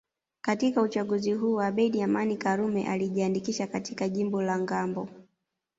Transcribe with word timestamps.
Katika 0.41 0.81
uchaguzi 0.81 1.33
huo 1.33 1.61
Abeid 1.61 2.01
Amani 2.03 2.37
Karume 2.37 2.87
alijiandikisha 2.87 3.67
katika 3.67 4.09
jimbo 4.09 4.41
la 4.41 4.59
Ngambo 4.59 5.09